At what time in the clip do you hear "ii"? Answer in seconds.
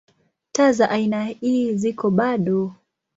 1.43-1.73